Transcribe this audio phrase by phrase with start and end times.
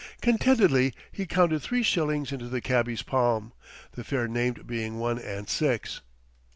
[0.19, 3.53] Contentedly he counted three shillings into the cabby's palm
[3.91, 6.01] the fare named being one and six.